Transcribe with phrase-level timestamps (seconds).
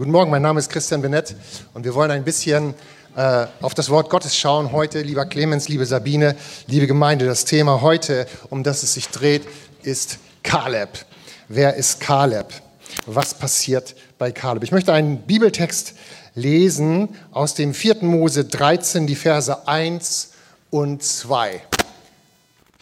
[0.00, 1.36] Guten Morgen, mein Name ist Christian Benett
[1.74, 2.72] und wir wollen ein bisschen
[3.16, 5.02] äh, auf das Wort Gottes schauen heute.
[5.02, 6.36] Lieber Clemens, liebe Sabine,
[6.68, 9.42] liebe Gemeinde, das Thema heute, um das es sich dreht,
[9.82, 10.88] ist Kaleb.
[11.48, 12.46] Wer ist Kaleb?
[13.04, 14.62] Was passiert bei Kaleb?
[14.62, 15.92] Ich möchte einen Bibeltext
[16.34, 17.96] lesen aus dem 4.
[18.00, 20.30] Mose 13, die Verse 1
[20.70, 21.60] und 2.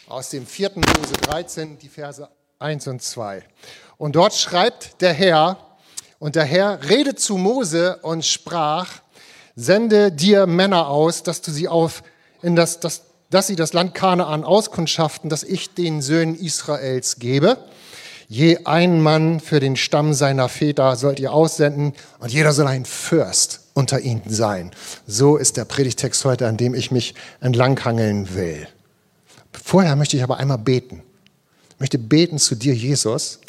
[0.07, 0.71] Aus dem 4.
[0.75, 2.29] Mose 13, die Verse
[2.59, 3.43] 1 und 2.
[3.97, 5.57] Und dort schreibt der Herr,
[6.19, 8.89] und der Herr redete zu Mose und sprach,
[9.55, 12.03] sende dir Männer aus, dass du sie auf,
[12.41, 17.57] in das, das, dass sie das Land Kanaan auskundschaften, das ich den Söhnen Israels gebe.
[18.27, 22.85] Je ein Mann für den Stamm seiner Väter sollt ihr aussenden und jeder soll ein
[22.85, 24.71] Fürst unter ihnen sein.
[25.07, 28.67] So ist der Predigtext heute, an dem ich mich entlanghangeln will.
[29.51, 31.01] Vorher möchte ich aber einmal beten.
[31.71, 33.39] Ich möchte beten zu dir, Jesus,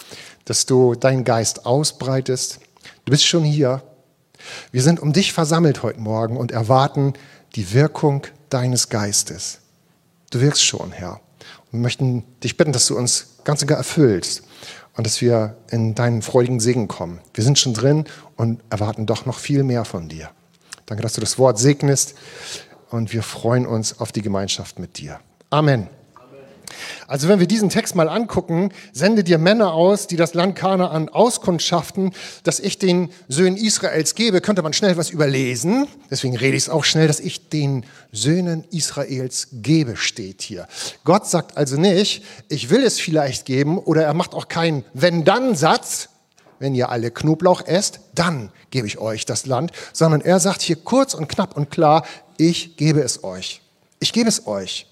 [0.50, 2.58] dass du deinen Geist ausbreitest.
[3.04, 3.84] Du bist schon hier.
[4.72, 7.12] Wir sind um dich versammelt heute Morgen und erwarten
[7.54, 9.60] die Wirkung deines Geistes.
[10.32, 11.20] Du wirkst schon, Herr.
[11.66, 14.42] Und wir möchten dich bitten, dass du uns ganz und gar erfüllst
[14.96, 17.20] und dass wir in deinen freudigen Segen kommen.
[17.32, 20.30] Wir sind schon drin und erwarten doch noch viel mehr von dir.
[20.86, 22.16] Danke, dass du das Wort segnest
[22.90, 25.20] und wir freuen uns auf die Gemeinschaft mit dir.
[25.50, 25.99] Amen.
[27.06, 31.08] Also wenn wir diesen Text mal angucken, sende dir Männer aus, die das Land Kanaan
[31.08, 35.86] auskundschaften, dass ich den Söhnen Israels gebe, könnte man schnell was überlesen.
[36.10, 40.66] Deswegen rede ich es auch schnell, dass ich den Söhnen Israels gebe, steht hier.
[41.04, 46.08] Gott sagt also nicht, ich will es vielleicht geben oder er macht auch keinen Wenn-Dann-Satz,
[46.60, 50.76] wenn ihr alle Knoblauch esst, dann gebe ich euch das Land, sondern er sagt hier
[50.76, 52.04] kurz und knapp und klar,
[52.36, 53.62] ich gebe es euch.
[53.98, 54.86] Ich gebe es euch.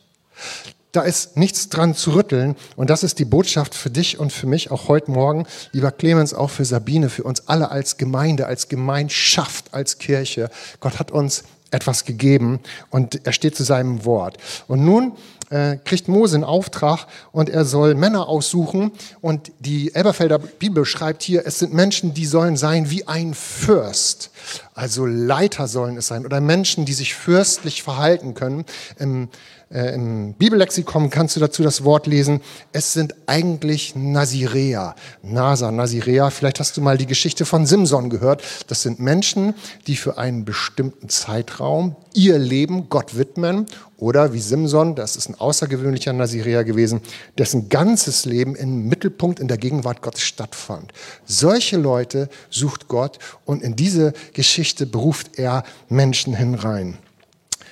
[0.99, 2.57] Da ist nichts dran zu rütteln.
[2.75, 6.35] Und das ist die Botschaft für dich und für mich auch heute Morgen, lieber Clemens,
[6.35, 10.51] auch für Sabine, für uns alle als Gemeinde, als Gemeinschaft, als Kirche.
[10.81, 12.59] Gott hat uns etwas gegeben
[12.91, 14.39] und er steht zu seinem Wort.
[14.67, 15.13] Und nun
[15.51, 18.91] äh, kriegt Mose einen Auftrag und er soll Männer aussuchen.
[19.21, 24.31] Und die Elberfelder Bibel schreibt hier, es sind Menschen, die sollen sein wie ein Fürst.
[24.75, 28.65] Also Leiter sollen es sein oder Menschen, die sich fürstlich verhalten können.
[28.99, 29.29] Im
[29.71, 32.41] äh, Im Bibellexikon kannst du dazu das Wort lesen.
[32.73, 34.95] Es sind eigentlich Nazirea.
[35.23, 36.31] Nasa, Nazirea.
[36.31, 38.43] Vielleicht hast du mal die Geschichte von Simson gehört.
[38.69, 39.55] Das sind Menschen,
[39.87, 43.67] die für einen bestimmten Zeitraum ihr Leben Gott widmen.
[43.99, 47.01] Oder wie Simson, das ist ein außergewöhnlicher Nazirea gewesen,
[47.37, 50.93] dessen ganzes Leben im Mittelpunkt in der Gegenwart Gottes stattfand.
[51.27, 56.97] Solche Leute sucht Gott und in diese Geschichte beruft er Menschen hinein.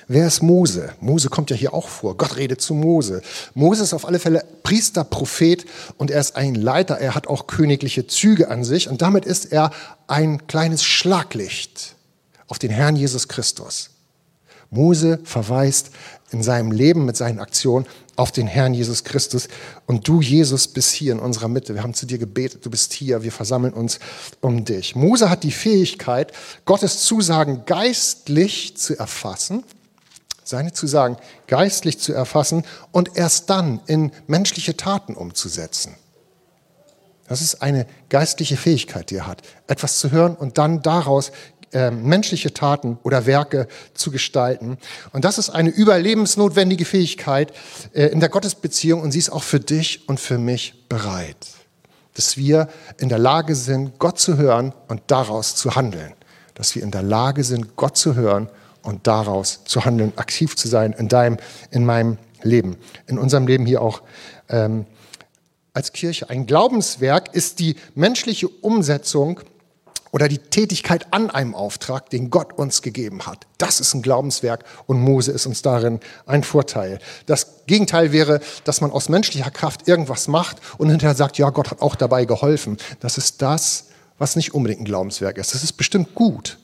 [0.09, 0.93] Wer ist Mose?
[1.01, 2.15] Mose kommt ja hier auch vor.
[2.15, 3.21] Gott redet zu Mose.
[3.53, 5.65] Mose ist auf alle Fälle Priester, Prophet
[5.97, 6.97] und er ist ein Leiter.
[6.97, 9.71] Er hat auch königliche Züge an sich und damit ist er
[10.07, 11.95] ein kleines Schlaglicht
[12.47, 13.89] auf den Herrn Jesus Christus.
[14.69, 15.91] Mose verweist
[16.31, 17.85] in seinem Leben mit seinen Aktionen
[18.15, 19.49] auf den Herrn Jesus Christus.
[19.87, 21.73] Und du, Jesus, bist hier in unserer Mitte.
[21.73, 23.99] Wir haben zu dir gebetet, du bist hier, wir versammeln uns
[24.39, 24.95] um dich.
[24.95, 26.31] Mose hat die Fähigkeit,
[26.65, 29.63] Gottes Zusagen geistlich zu erfassen
[30.47, 35.95] seine Zusagen geistlich zu erfassen und erst dann in menschliche Taten umzusetzen.
[37.27, 41.31] Das ist eine geistliche Fähigkeit, die er hat, etwas zu hören und dann daraus
[41.73, 44.77] äh, menschliche Taten oder Werke zu gestalten.
[45.11, 47.51] Und das ist eine überlebensnotwendige Fähigkeit
[47.93, 51.35] äh, in der Gottesbeziehung und sie ist auch für dich und für mich bereit.
[52.13, 56.13] Dass wir in der Lage sind, Gott zu hören und daraus zu handeln.
[56.53, 58.49] Dass wir in der Lage sind, Gott zu hören
[58.87, 61.37] und daraus zu handeln, aktiv zu sein in deinem,
[61.71, 64.01] in meinem Leben, in unserem Leben hier auch
[64.47, 64.85] ähm,
[65.73, 66.29] als Kirche.
[66.29, 69.41] Ein Glaubenswerk ist die menschliche Umsetzung
[70.11, 73.45] oder die Tätigkeit an einem Auftrag, den Gott uns gegeben hat.
[73.57, 76.99] Das ist ein Glaubenswerk und Mose ist uns darin ein Vorteil.
[77.25, 81.71] Das Gegenteil wäre, dass man aus menschlicher Kraft irgendwas macht und hinterher sagt, ja, Gott
[81.71, 82.77] hat auch dabei geholfen.
[83.01, 83.87] Das ist das,
[84.17, 85.53] was nicht unbedingt ein Glaubenswerk ist.
[85.53, 86.57] Das ist bestimmt gut.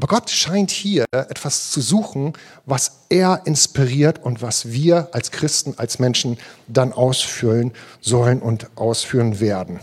[0.00, 2.32] Aber Gott scheint hier etwas zu suchen,
[2.64, 6.38] was er inspiriert und was wir als Christen, als Menschen
[6.68, 9.78] dann ausführen sollen und ausführen werden.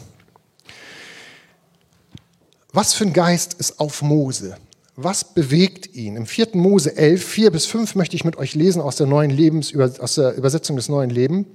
[2.73, 4.57] Was für ein Geist ist auf Mose?
[4.95, 6.15] Was bewegt ihn?
[6.15, 6.47] Im 4.
[6.53, 10.15] Mose 11, 4 bis 5 möchte ich mit euch lesen aus der, neuen Lebens, aus
[10.15, 11.45] der Übersetzung des neuen Lebens.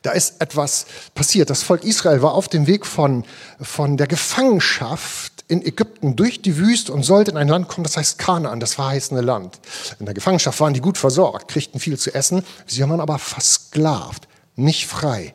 [0.00, 1.50] Da ist etwas passiert.
[1.50, 3.24] Das Volk Israel war auf dem Weg von,
[3.60, 7.96] von der Gefangenschaft in Ägypten durch die Wüste und sollte in ein Land kommen, das
[7.96, 9.60] heißt Kanaan, das verheißene Land.
[9.98, 14.26] In der Gefangenschaft waren die gut versorgt, kriegten viel zu essen, sie waren aber versklavt,
[14.56, 15.34] nicht frei.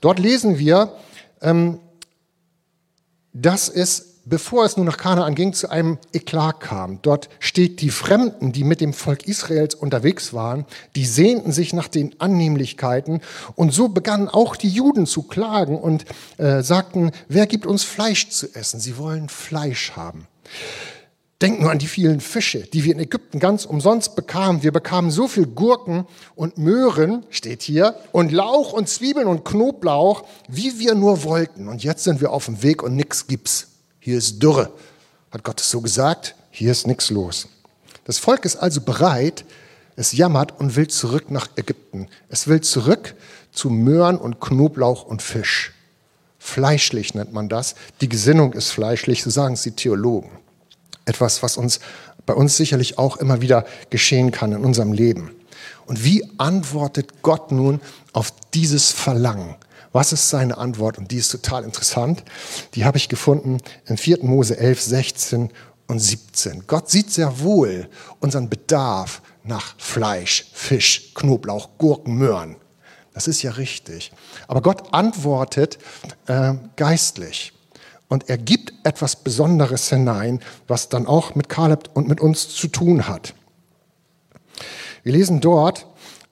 [0.00, 0.92] Dort lesen wir,
[1.40, 1.80] ähm,
[3.32, 7.00] dass es bevor es nun nach Kanaan ging, zu einem Eklat kam.
[7.02, 10.66] Dort steht, die Fremden, die mit dem Volk Israels unterwegs waren,
[10.96, 13.20] die sehnten sich nach den Annehmlichkeiten
[13.54, 16.04] und so begannen auch die Juden zu klagen und
[16.38, 18.80] äh, sagten, wer gibt uns Fleisch zu essen?
[18.80, 20.26] Sie wollen Fleisch haben.
[21.40, 24.64] Denkt nur an die vielen Fische, die wir in Ägypten ganz umsonst bekamen.
[24.64, 26.04] Wir bekamen so viel Gurken
[26.34, 31.68] und Möhren, steht hier, und Lauch und Zwiebeln und Knoblauch, wie wir nur wollten.
[31.68, 33.77] Und jetzt sind wir auf dem Weg und nichts gibt's.
[34.08, 34.72] Hier ist Dürre.
[35.30, 36.34] Hat Gott es so gesagt?
[36.50, 37.46] Hier ist nichts los.
[38.04, 39.44] Das Volk ist also bereit,
[39.96, 42.08] es jammert und will zurück nach Ägypten.
[42.30, 43.14] Es will zurück
[43.52, 45.74] zu Möhren und Knoblauch und Fisch.
[46.38, 47.74] Fleischlich nennt man das.
[48.00, 50.30] Die Gesinnung ist fleischlich, so sagen es die Theologen.
[51.04, 51.78] Etwas, was uns
[52.24, 55.32] bei uns sicherlich auch immer wieder geschehen kann in unserem Leben.
[55.84, 57.82] Und wie antwortet Gott nun
[58.14, 59.56] auf dieses Verlangen?
[59.92, 60.98] Was ist seine Antwort?
[60.98, 62.24] Und die ist total interessant.
[62.74, 64.24] Die habe ich gefunden in 4.
[64.24, 65.50] Mose 11, 16
[65.86, 66.64] und 17.
[66.66, 67.88] Gott sieht sehr wohl
[68.20, 72.56] unseren Bedarf nach Fleisch, Fisch, Knoblauch, Gurken, Möhren.
[73.14, 74.12] Das ist ja richtig.
[74.46, 75.78] Aber Gott antwortet
[76.26, 77.52] äh, geistlich.
[78.08, 82.68] Und er gibt etwas Besonderes hinein, was dann auch mit Kaleb und mit uns zu
[82.68, 83.34] tun hat.
[85.02, 85.86] Wir lesen dort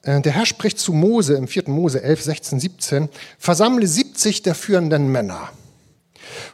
[0.07, 1.63] der Herr spricht zu Mose im 4.
[1.67, 5.49] Mose 11, 16, 17, versammle 70 der führenden Männer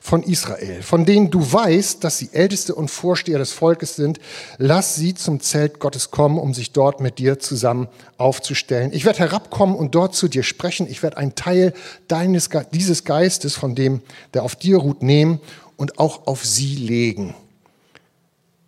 [0.02, 4.20] von Israel, von denen du weißt, dass sie Älteste und Vorsteher des Volkes sind,
[4.58, 8.92] lass sie zum Zelt Gottes kommen, um sich dort mit dir zusammen aufzustellen.
[8.94, 10.88] Ich werde herabkommen und dort zu dir sprechen.
[10.90, 11.74] Ich werde einen Teil
[12.08, 14.02] deines, dieses Geistes, von dem,
[14.34, 15.40] der auf dir ruht, nehmen
[15.78, 17.36] und auch auf sie legen.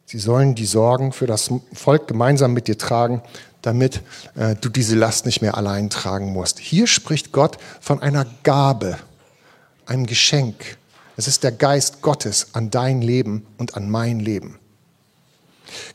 [0.06, 3.22] Sie sollen die Sorgen für das Volk gemeinsam mit dir tragen
[3.66, 4.02] damit
[4.36, 6.60] äh, du diese Last nicht mehr allein tragen musst.
[6.60, 8.98] Hier spricht Gott von einer Gabe,
[9.86, 10.78] einem Geschenk.
[11.18, 14.60] Es ist der Geist Gottes an dein Leben und an mein Leben.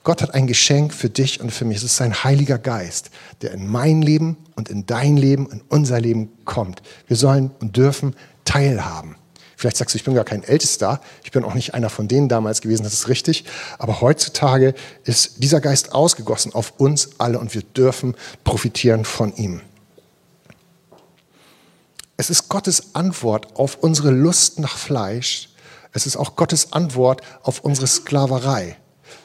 [0.02, 1.78] Gott hat ein Geschenk für dich und für mich.
[1.78, 3.10] Es ist sein Heiliger Geist,
[3.42, 6.82] der in mein Leben und in dein Leben, in unser Leben kommt.
[7.06, 9.16] Wir sollen und dürfen teilhaben.
[9.60, 12.30] Vielleicht sagst du, ich bin gar kein Ältester, ich bin auch nicht einer von denen
[12.30, 13.44] damals gewesen, das ist richtig.
[13.76, 14.72] Aber heutzutage
[15.04, 19.60] ist dieser Geist ausgegossen auf uns alle und wir dürfen profitieren von ihm.
[22.16, 25.50] Es ist Gottes Antwort auf unsere Lust nach Fleisch.
[25.92, 28.78] Es ist auch Gottes Antwort auf unsere Sklaverei.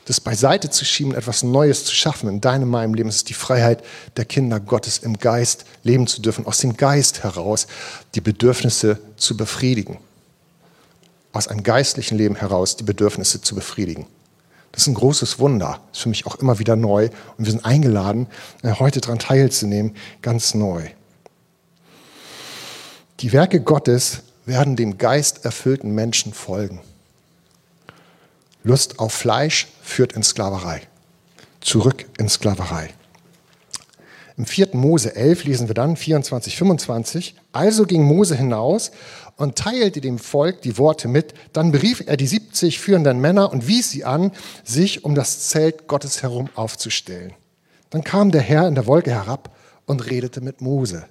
[0.04, 3.34] Das beiseite zu schieben, etwas Neues zu schaffen in deinem, meinem Leben, es ist die
[3.34, 3.86] Freiheit
[4.18, 7.68] der Kinder Gottes im Geist leben zu dürfen, aus dem Geist heraus
[8.16, 9.98] die Bedürfnisse zu befriedigen
[11.36, 14.08] aus einem geistlichen Leben heraus die Bedürfnisse zu befriedigen.
[14.72, 17.52] Das ist ein großes Wunder, das ist für mich auch immer wieder neu und wir
[17.52, 18.28] sind eingeladen,
[18.62, 20.88] äh, heute daran teilzunehmen, ganz neu.
[23.22, 26.82] Die Werke Gottes werden dem geisterfüllten Menschen folgen.
[28.64, 30.82] Lust auf Fleisch führt in Sklaverei,
[31.62, 32.90] zurück in Sklaverei.
[34.38, 34.70] Im 4.
[34.74, 37.36] Mose 11 lesen wir dann 24, 25.
[37.54, 38.92] Also ging Mose hinaus
[39.38, 41.34] und teilte dem Volk die Worte mit.
[41.54, 44.32] Dann berief er die 70 führenden Männer und wies sie an,
[44.64, 47.34] sich um das Zelt Gottes herum aufzustellen.
[47.90, 49.56] Dann kam der Herr in der Wolke herab
[49.86, 51.06] und redete mit Mose.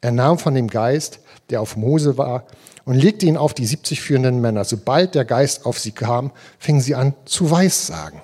[0.00, 1.20] Er nahm von dem Geist,
[1.50, 2.44] der auf Mose war,
[2.84, 4.64] und legte ihn auf die 70 führenden Männer.
[4.64, 8.22] Sobald der Geist auf sie kam, fingen sie an zu Weissagen.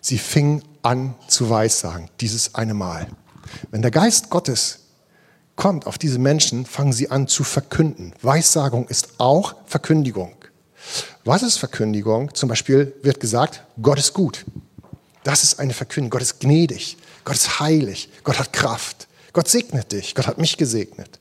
[0.00, 3.06] Sie fingen an zu Weissagen, dieses eine Mal.
[3.70, 4.81] Wenn der Geist Gottes
[5.56, 8.14] kommt auf diese Menschen, fangen sie an zu verkünden.
[8.22, 10.34] Weissagung ist auch Verkündigung.
[11.24, 12.34] Was ist Verkündigung?
[12.34, 14.44] Zum Beispiel wird gesagt, Gott ist gut.
[15.24, 16.10] Das ist eine Verkündigung.
[16.10, 16.96] Gott ist gnädig.
[17.24, 18.08] Gott ist heilig.
[18.24, 19.06] Gott hat Kraft.
[19.32, 20.14] Gott segnet dich.
[20.14, 21.20] Gott hat mich gesegnet.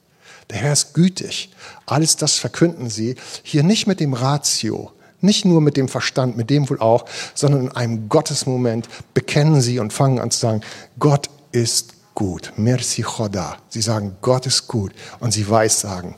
[0.50, 1.52] Der Herr ist gütig.
[1.86, 6.50] Alles das verkünden sie hier nicht mit dem Ratio, nicht nur mit dem Verstand, mit
[6.50, 10.62] dem wohl auch, sondern in einem Gottesmoment bekennen sie und fangen an zu sagen,
[11.00, 12.53] Gott ist gut.
[12.58, 13.58] Merci Choda.
[13.70, 14.94] Sie sagen, Gott ist gut.
[15.20, 16.15] Und sie weissagen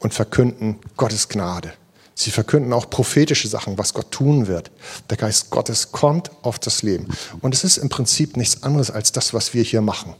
[0.00, 1.72] und verkünden Gottes Gnade.
[2.14, 4.70] Sie verkünden auch prophetische Sachen, was Gott tun wird.
[5.10, 7.08] Der Geist Gottes kommt auf das Leben.
[7.40, 10.14] Und es ist im Prinzip nichts anderes als das, was wir hier machen.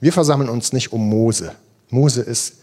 [0.00, 1.54] Wir versammeln uns nicht um Mose.
[1.88, 2.54] Mose ist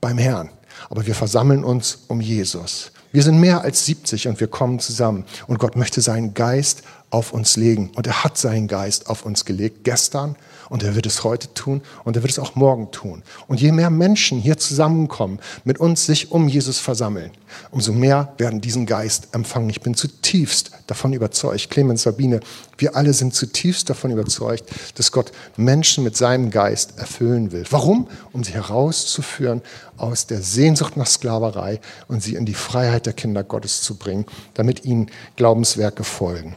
[0.00, 0.50] beim Herrn.
[0.88, 2.92] Aber wir versammeln uns um Jesus.
[3.12, 5.24] Wir sind mehr als 70 und wir kommen zusammen.
[5.46, 7.90] Und Gott möchte seinen Geist auf uns legen.
[7.94, 10.34] Und er hat seinen Geist auf uns gelegt, gestern,
[10.70, 13.22] und er wird es heute tun und er wird es auch morgen tun.
[13.46, 17.30] Und je mehr Menschen hier zusammenkommen, mit uns sich um Jesus versammeln,
[17.70, 19.68] umso mehr werden diesen Geist empfangen.
[19.68, 22.40] Ich bin zutiefst davon überzeugt, Clemens Sabine,
[22.78, 24.64] wir alle sind zutiefst davon überzeugt,
[24.94, 27.66] dass Gott Menschen mit seinem Geist erfüllen will.
[27.68, 28.08] Warum?
[28.32, 29.60] Um sie herauszuführen
[29.98, 34.24] aus der Sehnsucht nach Sklaverei und sie in die Freiheit der Kinder Gottes zu bringen,
[34.54, 36.56] damit ihnen Glaubenswerke folgen.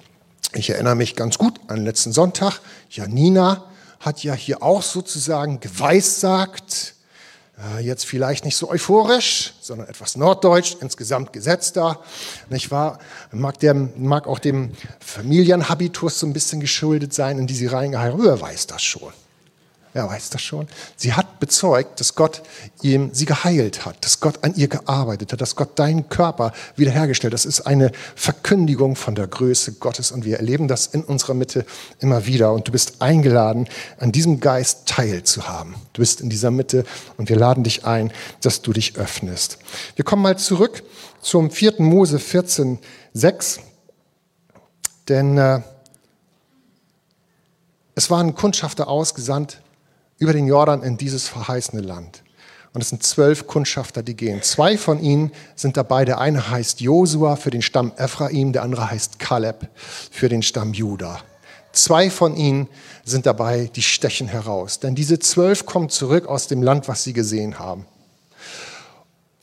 [0.56, 2.62] Ich erinnere mich ganz gut an letzten Sonntag.
[2.90, 3.66] Janina
[4.00, 6.94] hat ja hier auch sozusagen geweissagt,
[7.58, 12.00] äh, jetzt vielleicht nicht so euphorisch, sondern etwas norddeutsch, insgesamt gesetzter,
[12.50, 13.00] nicht wahr?
[13.34, 14.72] Mag, der, mag auch dem
[15.02, 19.12] Familienhabitus so ein bisschen geschuldet sein, in die sie reingeheiratet Wer weiß das schon?
[19.96, 20.68] Wer weiß das schon?
[20.98, 22.42] Sie hat bezeugt, dass Gott
[22.82, 27.32] ihm, sie geheilt hat, dass Gott an ihr gearbeitet hat, dass Gott deinen Körper wiederhergestellt
[27.32, 27.36] hat.
[27.36, 31.66] Das ist eine Verkündigung von der Größe Gottes und wir erleben das in unserer Mitte
[32.00, 32.52] immer wieder.
[32.52, 35.76] Und du bist eingeladen, an diesem Geist teilzuhaben.
[35.94, 36.84] Du bist in dieser Mitte
[37.16, 38.12] und wir laden dich ein,
[38.42, 39.60] dass du dich öffnest.
[39.96, 40.84] Wir kommen mal zurück
[41.22, 41.76] zum 4.
[41.78, 42.80] Mose 14,
[43.14, 43.62] 6.
[45.08, 45.62] Denn äh,
[47.96, 49.62] es waren Kundschafter ausgesandt
[50.26, 52.24] über den Jordan in dieses verheißene Land.
[52.74, 54.42] Und es sind zwölf Kundschafter, die gehen.
[54.42, 56.04] Zwei von ihnen sind dabei.
[56.04, 60.74] Der eine heißt Josua für den Stamm Ephraim, der andere heißt Kaleb für den Stamm
[60.74, 61.20] Juda.
[61.74, 62.68] Zwei von ihnen
[63.04, 64.80] sind dabei, die stechen heraus.
[64.80, 67.86] Denn diese zwölf kommen zurück aus dem Land, was sie gesehen haben.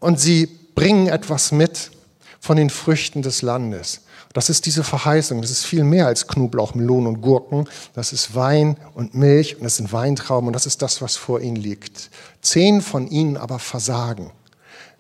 [0.01, 1.93] Und sie bringen etwas mit
[2.41, 4.02] von den Früchten des Landes.
[4.33, 5.43] Das ist diese Verheißung.
[5.43, 7.69] Das ist viel mehr als Knoblauch, Melonen und Gurken.
[7.95, 11.41] Das ist Wein und Milch und das sind Weintrauben und das ist das, was vor
[11.41, 12.11] ihnen liegt.
[12.41, 14.31] Zehn von ihnen aber versagen.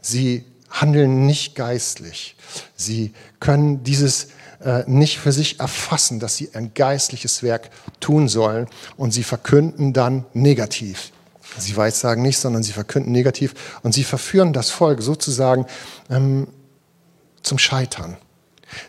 [0.00, 2.36] Sie handeln nicht geistlich.
[2.76, 4.28] Sie können dieses
[4.64, 7.70] äh, nicht für sich erfassen, dass sie ein geistliches Werk
[8.00, 11.12] tun sollen und sie verkünden dann negativ.
[11.58, 15.66] Sie weissagen nicht, sondern sie verkünden negativ und sie verführen das Volk sozusagen
[16.08, 16.48] ähm,
[17.42, 18.16] zum Scheitern.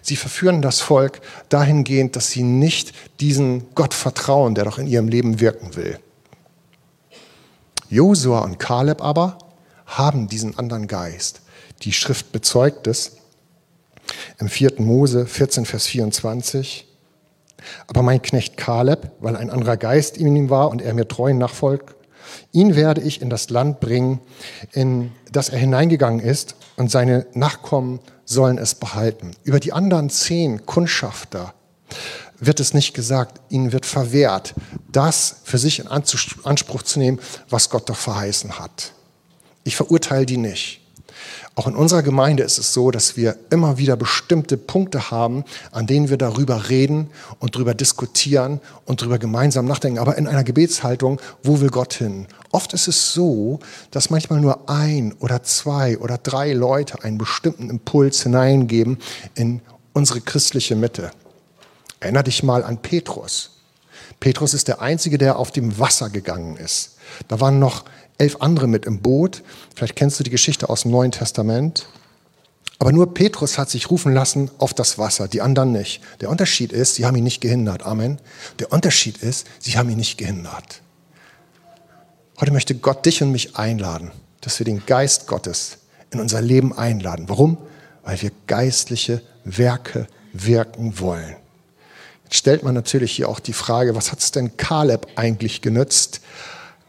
[0.02, 5.08] Sie verführen das Volk dahingehend, dass sie nicht diesen Gott vertrauen, der doch in ihrem
[5.08, 6.00] Leben wirken will.
[7.90, 9.38] Josua und Kaleb aber
[9.86, 11.42] haben diesen anderen Geist.
[11.84, 13.18] Die Schrift bezeugt es
[14.40, 14.82] im 4.
[14.82, 16.88] Mose 14, Vers 24.
[17.88, 21.34] Aber mein Knecht Kaleb, weil ein anderer Geist in ihm war und er mir treu
[21.34, 21.93] nachfolgt,
[22.52, 24.20] ihn werde ich in das Land bringen,
[24.72, 29.32] in das er hineingegangen ist, und seine Nachkommen sollen es behalten.
[29.44, 31.54] Über die anderen zehn Kundschafter
[32.40, 34.54] wird es nicht gesagt, ihnen wird verwehrt,
[34.92, 38.94] das für sich in Anspruch zu nehmen, was Gott doch verheißen hat.
[39.64, 40.83] Ich verurteile die nicht.
[41.56, 45.86] Auch in unserer Gemeinde ist es so, dass wir immer wieder bestimmte Punkte haben, an
[45.86, 50.00] denen wir darüber reden und darüber diskutieren und darüber gemeinsam nachdenken.
[50.00, 52.26] Aber in einer Gebetshaltung, wo will Gott hin?
[52.52, 53.60] Oft ist es so,
[53.92, 58.98] dass manchmal nur ein oder zwei oder drei Leute einen bestimmten Impuls hineingeben
[59.36, 59.62] in
[59.94, 61.12] unsere christliche Mitte.
[62.00, 63.52] Erinner dich mal an Petrus.
[64.20, 66.93] Petrus ist der Einzige, der auf dem Wasser gegangen ist.
[67.28, 67.86] Da waren noch
[68.18, 69.44] elf andere mit im Boot.
[69.76, 71.88] Vielleicht kennst du die Geschichte aus dem Neuen Testament.
[72.80, 76.02] Aber nur Petrus hat sich rufen lassen auf das Wasser, die anderen nicht.
[76.20, 77.84] Der Unterschied ist, sie haben ihn nicht gehindert.
[77.84, 78.20] Amen.
[78.60, 80.82] Der Unterschied ist, sie haben ihn nicht gehindert.
[82.40, 85.78] Heute möchte Gott dich und mich einladen, dass wir den Geist Gottes
[86.12, 87.30] in unser Leben einladen.
[87.30, 87.58] Warum?
[88.04, 91.36] Weil wir geistliche Werke wirken wollen.
[92.26, 96.22] Jetzt stellt man natürlich hier auch die Frage, was hat es denn Kaleb eigentlich genützt,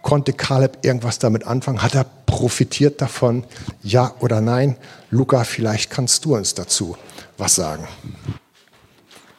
[0.04, 1.80] Konnte Kaleb irgendwas damit anfangen?
[1.80, 3.42] Hat er profitiert davon?
[3.82, 4.76] Ja oder nein?
[5.10, 6.94] Luca, vielleicht kannst du uns dazu
[7.38, 7.88] was sagen.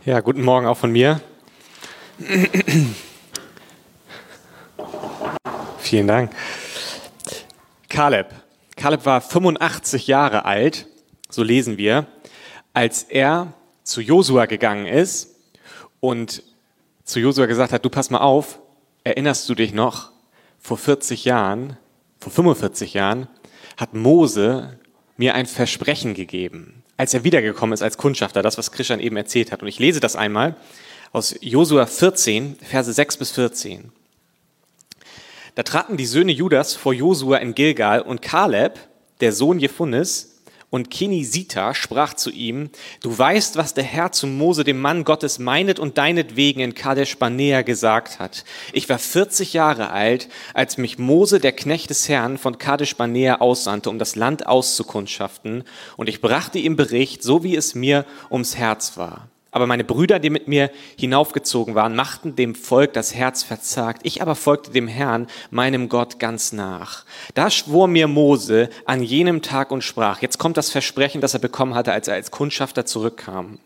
[0.06, 1.22] Ja, guten Morgen auch von mir.
[5.78, 6.32] Vielen Dank.
[7.88, 8.34] Kaleb.
[8.76, 10.88] Kaleb war 85 Jahre alt,
[11.30, 12.08] so lesen wir,
[12.74, 13.54] als er
[13.84, 15.36] zu Josua gegangen ist
[16.00, 16.42] und
[17.04, 18.58] zu Josua gesagt hat, du pass mal auf,
[19.04, 20.15] erinnerst du dich noch,
[20.66, 21.78] vor 40 Jahren,
[22.20, 23.28] vor 45 Jahren,
[23.78, 24.80] hat Mose
[25.16, 29.52] mir ein Versprechen gegeben, als er wiedergekommen ist als Kundschafter, das, was Christian eben erzählt
[29.52, 29.62] hat.
[29.62, 30.56] Und ich lese das einmal
[31.12, 33.92] aus Josua 14, Verse 6 bis 14.
[35.54, 38.80] Da traten die Söhne Judas vor Josua in Gilgal und Kaleb,
[39.22, 40.35] der Sohn Jephunis,
[40.70, 42.70] und Kenisita sprach zu ihm,
[43.02, 47.18] du weißt, was der Herr zu Mose, dem Mann Gottes, meinet und deinetwegen in Kadesh
[47.18, 48.44] Barnea gesagt hat.
[48.74, 53.42] Ich war 40 Jahre alt, als mich Mose, der Knecht des Herrn, von Kadesh Barnea
[53.42, 55.64] aussandte, um das Land auszukundschaften,
[55.98, 59.30] und ich brachte ihm Bericht, so wie es mir ums Herz war.
[59.56, 60.70] Aber meine Brüder, die mit mir
[61.00, 64.02] hinaufgezogen waren, machten dem Volk das Herz verzagt.
[64.04, 67.06] Ich aber folgte dem Herrn, meinem Gott, ganz nach.
[67.36, 71.40] Da schwor mir Mose an jenem Tag und sprach, jetzt kommt das Versprechen, das er
[71.40, 73.60] bekommen hatte, als er als Kundschafter zurückkam.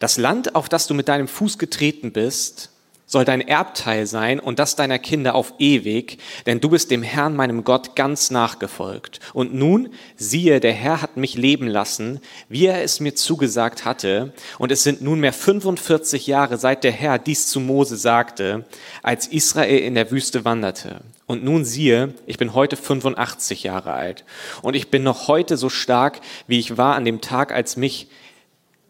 [0.00, 2.70] Das Land, auf das du mit deinem Fuß getreten bist,
[3.10, 7.34] soll dein Erbteil sein und das deiner Kinder auf ewig, denn du bist dem Herrn,
[7.34, 9.18] meinem Gott, ganz nachgefolgt.
[9.32, 14.32] Und nun, siehe, der Herr hat mich leben lassen, wie er es mir zugesagt hatte,
[14.60, 18.64] und es sind nunmehr 45 Jahre, seit der Herr dies zu Mose sagte,
[19.02, 21.00] als Israel in der Wüste wanderte.
[21.26, 24.24] Und nun siehe, ich bin heute 85 Jahre alt,
[24.62, 28.06] und ich bin noch heute so stark, wie ich war an dem Tag, als mich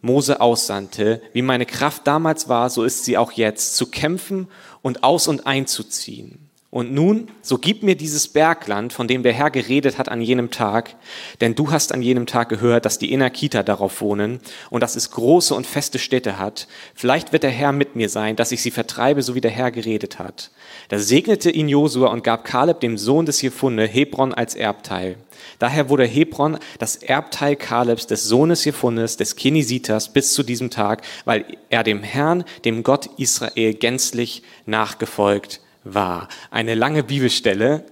[0.02, 4.48] Mose aussandte, wie meine Kraft damals war, so ist sie auch jetzt, zu kämpfen
[4.82, 6.49] und aus und einzuziehen.
[6.72, 10.52] Und nun, so gib mir dieses Bergland, von dem der Herr geredet hat an jenem
[10.52, 10.94] Tag,
[11.40, 14.38] denn du hast an jenem Tag gehört, dass die Inakita darauf wohnen
[14.70, 16.68] und dass es große und feste Städte hat.
[16.94, 19.72] Vielleicht wird der Herr mit mir sein, dass ich sie vertreibe, so wie der Herr
[19.72, 20.52] geredet hat.
[20.88, 25.16] Da segnete ihn Josua und gab Kaleb, dem Sohn des Jefunne, Hebron als Erbteil.
[25.58, 31.02] Daher wurde Hebron das Erbteil Kalebs, des Sohnes Jefunnes, des Kenisiters, bis zu diesem Tag,
[31.24, 36.28] weil er dem Herrn, dem Gott Israel, gänzlich nachgefolgt war.
[36.50, 37.84] Eine lange Bibelstelle,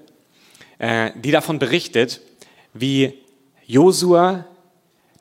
[0.78, 2.20] äh, die davon berichtet,
[2.74, 3.14] wie
[3.66, 4.44] Josua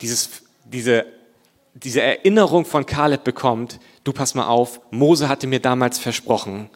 [0.02, 1.06] dieses, diese,
[1.74, 6.70] diese Erinnerung von Kaleb bekommt, du pass mal auf, Mose hatte mir damals versprochen,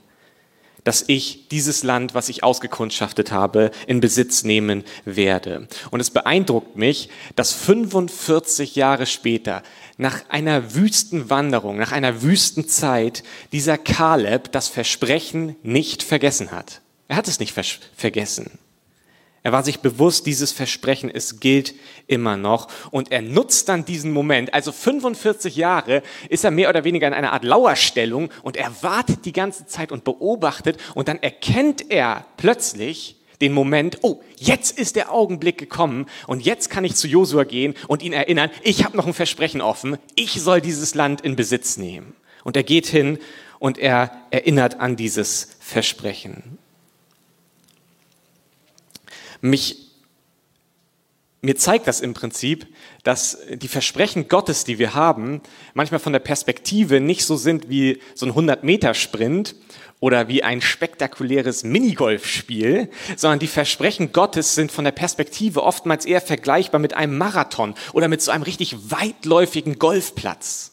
[0.84, 5.68] dass ich dieses Land, was ich ausgekundschaftet habe, in Besitz nehmen werde.
[5.92, 9.64] Und es beeindruckt mich, dass 45 Jahre später,
[9.98, 16.82] nach einer Wüstenwanderung, nach einer Wüstenzeit, dieser Kaleb das Versprechen nicht vergessen hat.
[17.08, 17.54] Er hat es nicht
[17.96, 18.60] vergessen.
[19.44, 21.74] Er war sich bewusst, dieses Versprechen, es gilt
[22.06, 22.68] immer noch.
[22.92, 24.54] Und er nutzt dann diesen Moment.
[24.54, 29.26] Also 45 Jahre ist er mehr oder weniger in einer Art Lauerstellung und er wartet
[29.26, 34.96] die ganze Zeit und beobachtet und dann erkennt er plötzlich den Moment, oh, jetzt ist
[34.96, 38.96] der Augenblick gekommen und jetzt kann ich zu Josua gehen und ihn erinnern, ich habe
[38.96, 42.14] noch ein Versprechen offen, ich soll dieses Land in Besitz nehmen.
[42.44, 43.18] Und er geht hin
[43.60, 46.60] und er erinnert an dieses Versprechen.
[49.42, 49.78] Mich,
[51.42, 52.68] mir zeigt das im Prinzip,
[53.04, 55.42] dass die Versprechen Gottes, die wir haben,
[55.74, 59.56] manchmal von der Perspektive nicht so sind wie so ein 100-Meter-Sprint
[60.00, 66.22] oder wie ein spektakuläres Minigolfspiel, sondern die Versprechen Gottes sind von der Perspektive oftmals eher
[66.22, 70.71] vergleichbar mit einem Marathon oder mit so einem richtig weitläufigen Golfplatz.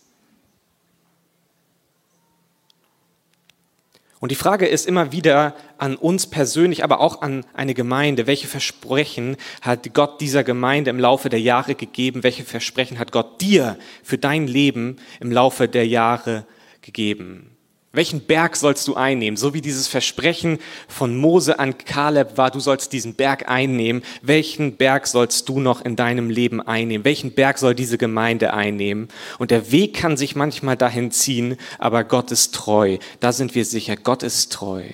[4.20, 8.48] Und die Frage ist immer wieder an uns persönlich, aber auch an eine Gemeinde, welche
[8.48, 12.24] Versprechen hat Gott dieser Gemeinde im Laufe der Jahre gegeben?
[12.24, 16.46] Welche Versprechen hat Gott dir für dein Leben im Laufe der Jahre
[16.82, 17.57] gegeben?
[17.90, 19.38] Welchen Berg sollst du einnehmen?
[19.38, 24.02] So wie dieses Versprechen von Mose an Kaleb war, du sollst diesen Berg einnehmen.
[24.20, 27.06] Welchen Berg sollst du noch in deinem Leben einnehmen?
[27.06, 29.08] Welchen Berg soll diese Gemeinde einnehmen?
[29.38, 32.98] Und der Weg kann sich manchmal dahin ziehen, aber Gott ist treu.
[33.20, 34.84] Da sind wir sicher, Gott ist treu.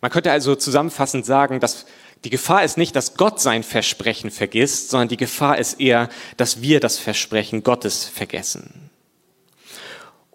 [0.00, 1.86] Man könnte also zusammenfassend sagen, dass
[2.24, 6.62] die Gefahr ist nicht, dass Gott sein Versprechen vergisst, sondern die Gefahr ist eher, dass
[6.62, 8.87] wir das Versprechen Gottes vergessen.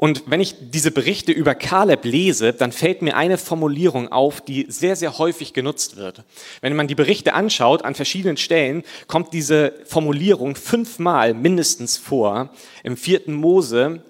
[0.03, 4.65] Und wenn ich diese Berichte über Kaleb lese, dann fällt mir eine Formulierung auf, die
[4.67, 6.25] sehr, sehr häufig genutzt wird.
[6.59, 12.49] Wenn man die Berichte anschaut, an verschiedenen Stellen kommt diese Formulierung fünfmal mindestens vor.
[12.83, 14.03] Im vierten Mose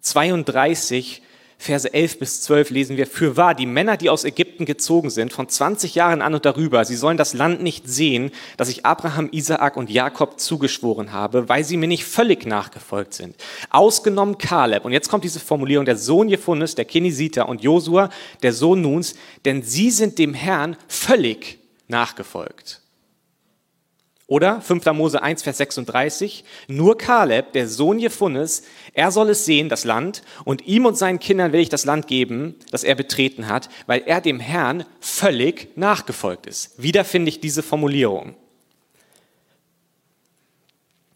[0.00, 1.20] 32,
[1.58, 5.32] Verse 11 bis 12 lesen wir, für wahr, die Männer, die aus Ägypten gezogen sind,
[5.32, 9.28] von 20 Jahren an und darüber, sie sollen das Land nicht sehen, das ich Abraham,
[9.32, 13.34] Isaak und Jakob zugeschworen habe, weil sie mir nicht völlig nachgefolgt sind.
[13.70, 18.10] Ausgenommen Kaleb, und jetzt kommt diese Formulierung, der Sohn Jephunes, der Kenisiter und Josua,
[18.42, 19.14] der Sohn Nuns,
[19.44, 22.80] denn sie sind dem Herrn völlig nachgefolgt.
[24.28, 24.84] Oder 5.
[24.86, 30.22] Mose 1, Vers 36, nur Kaleb, der Sohn Jephunes, er soll es sehen, das Land,
[30.44, 34.02] und ihm und seinen Kindern will ich das Land geben, das er betreten hat, weil
[34.04, 36.82] er dem Herrn völlig nachgefolgt ist.
[36.82, 38.34] Wieder finde ich diese Formulierung.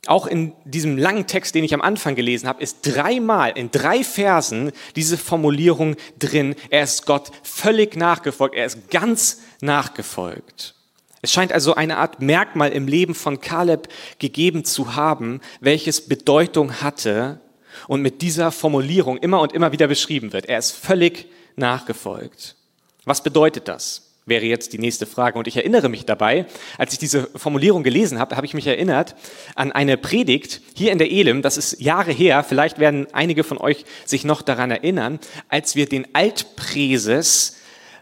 [0.07, 4.05] Auch in diesem langen Text, den ich am Anfang gelesen habe, ist dreimal in drei
[4.05, 6.55] Versen diese Formulierung drin.
[6.71, 8.55] Er ist Gott völlig nachgefolgt.
[8.55, 10.75] Er ist ganz nachgefolgt.
[11.23, 16.81] Es scheint also eine Art Merkmal im Leben von Kaleb gegeben zu haben, welches Bedeutung
[16.81, 17.41] hatte
[17.89, 20.47] und mit dieser Formulierung immer und immer wieder beschrieben wird.
[20.47, 22.57] Er ist völlig nachgefolgt.
[23.05, 24.11] Was bedeutet das?
[24.27, 25.39] wäre jetzt die nächste Frage.
[25.39, 26.47] Und ich erinnere mich dabei,
[26.79, 29.15] als ich diese Formulierung gelesen habe, habe ich mich erinnert
[29.55, 33.59] an eine Predigt hier in der Elim, das ist Jahre her, vielleicht werden einige von
[33.59, 37.57] euch sich noch daran erinnern, als wir den Altpräses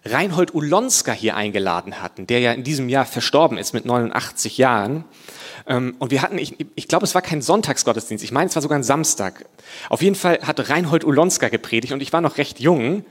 [0.05, 5.05] Reinhold Ulonska hier eingeladen hatten, der ja in diesem Jahr verstorben ist mit 89 Jahren.
[5.67, 8.63] Ähm, und wir hatten, ich, ich glaube, es war kein Sonntagsgottesdienst, ich meine, es war
[8.63, 9.45] sogar ein Samstag.
[9.91, 13.05] Auf jeden Fall hat Reinhold Ulonska gepredigt und ich war noch recht jung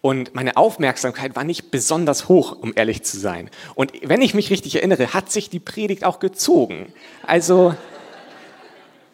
[0.00, 3.50] und meine Aufmerksamkeit war nicht besonders hoch, um ehrlich zu sein.
[3.74, 6.92] Und wenn ich mich richtig erinnere, hat sich die Predigt auch gezogen.
[7.26, 7.74] Also,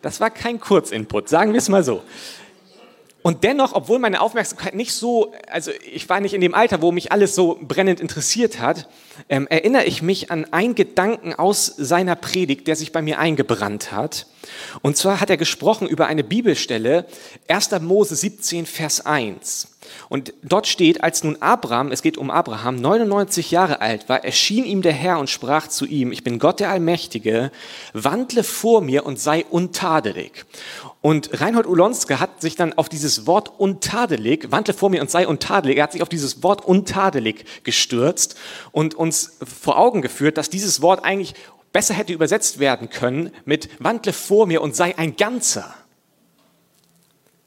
[0.03, 2.03] das war kein Kurzinput, sagen wir es mal so.
[3.29, 6.93] Und dennoch, obwohl meine Aufmerksamkeit nicht so, also ich war nicht in dem Alter, wo
[6.93, 8.89] mich alles so brennend interessiert hat,
[9.29, 13.93] ähm, erinnere ich mich an einen Gedanken aus seiner Predigt, der sich bei mir eingebrannt
[13.93, 14.29] hat.
[14.81, 17.05] Und zwar hat er gesprochen über eine Bibelstelle,
[17.49, 17.73] 1.
[17.83, 19.75] Mose 17, Vers 1.
[20.09, 24.65] Und dort steht, als nun Abraham, es geht um Abraham, 99 Jahre alt war, erschien
[24.65, 27.51] ihm der Herr und sprach zu ihm, ich bin Gott der Allmächtige,
[27.93, 30.47] wandle vor mir und sei untadelig.
[31.01, 35.29] Und Reinhold Ulonske hat sich dann auf dieses Wort untadelig, wandle vor mir und sei
[35.29, 38.37] untadelig, er hat sich auf dieses Wort untadelig gestürzt
[38.73, 41.35] und uns vor Augen geführt, dass dieses Wort eigentlich
[41.73, 45.73] besser hätte übersetzt werden können mit wandle vor mir und sei ein Ganzer.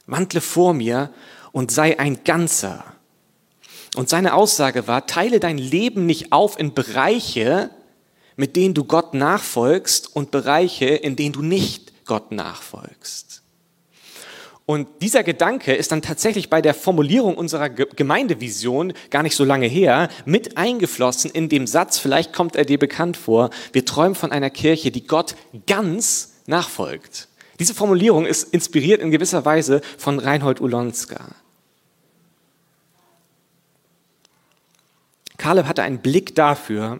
[0.08, 1.12] Wandle vor mir
[1.52, 2.86] und sei ein Ganzer.
[3.98, 7.70] Und seine Aussage war, teile dein Leben nicht auf in Bereiche,
[8.38, 13.41] mit denen du Gott nachfolgst und Bereiche, in denen du nicht Gott nachfolgst.
[14.66, 19.66] Und dieser Gedanke ist dann tatsächlich bei der Formulierung unserer Gemeindevision gar nicht so lange
[19.66, 24.32] her mit eingeflossen in dem Satz, vielleicht kommt er dir bekannt vor, wir träumen von
[24.32, 25.36] einer Kirche, die Gott
[25.68, 27.28] ganz nachfolgt.
[27.60, 31.36] Diese Formulierung ist inspiriert in gewisser Weise von Reinhold Ulonska.
[35.38, 37.00] Kaleb hatte einen Blick dafür,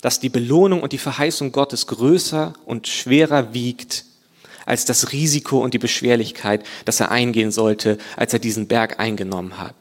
[0.00, 4.04] dass die Belohnung und die Verheißung Gottes größer und schwerer wiegt
[4.68, 9.58] als das Risiko und die Beschwerlichkeit, das er eingehen sollte, als er diesen Berg eingenommen
[9.58, 9.74] hat.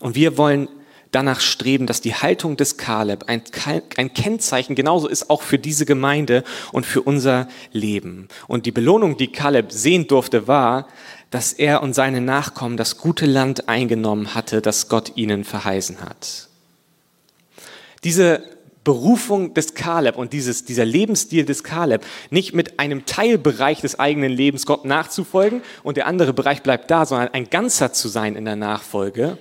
[0.00, 0.68] Und wir wollen
[1.10, 3.42] danach streben, dass die Haltung des Kaleb ein,
[3.96, 8.28] ein, Kennzeichen genauso ist auch für diese Gemeinde und für unser Leben.
[8.46, 10.88] Und die Belohnung, die Kaleb sehen durfte, war,
[11.30, 16.48] dass er und seine Nachkommen das gute Land eingenommen hatte, das Gott ihnen verheißen hat.
[18.02, 18.42] Diese
[18.84, 24.30] Berufung des Kaleb und dieses, dieser Lebensstil des Kaleb nicht mit einem Teilbereich des eigenen
[24.30, 28.44] Lebens Gott nachzufolgen und der andere Bereich bleibt da, sondern ein Ganzer zu sein in
[28.44, 29.38] der Nachfolge.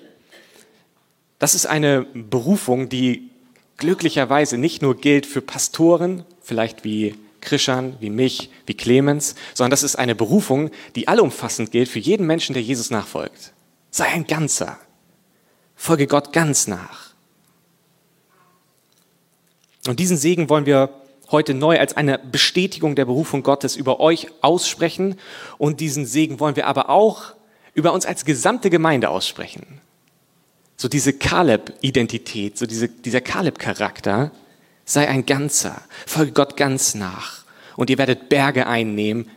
[1.39, 3.29] Das ist eine Berufung, die
[3.77, 9.83] glücklicherweise nicht nur gilt für Pastoren, vielleicht wie Krischan, wie mich, wie Clemens, sondern das
[9.83, 13.53] ist eine Berufung, die allumfassend gilt für jeden Menschen, der Jesus nachfolgt.
[13.91, 14.79] Sei ein Ganzer.
[15.75, 17.12] Folge Gott ganz nach.
[19.87, 20.89] Und diesen Segen wollen wir
[21.31, 25.15] heute neu als eine Bestätigung der Berufung Gottes über euch aussprechen.
[25.57, 27.33] Und diesen Segen wollen wir aber auch
[27.73, 29.81] über uns als gesamte Gemeinde aussprechen.
[30.77, 34.31] So diese Kaleb-Identität, so diese, dieser Kaleb-Charakter,
[34.85, 37.43] sei ein Ganzer, folge Gott ganz nach.
[37.75, 39.29] Und ihr werdet Berge einnehmen,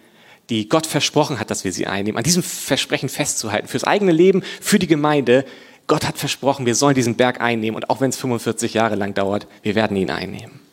[0.51, 2.19] die Gott versprochen hat, dass wir sie einnehmen.
[2.19, 5.45] An diesem Versprechen festzuhalten, fürs eigene Leben, für die Gemeinde,
[5.87, 9.15] Gott hat versprochen, wir sollen diesen Berg einnehmen und auch wenn es 45 Jahre lang
[9.15, 10.66] dauert, wir werden ihn einnehmen.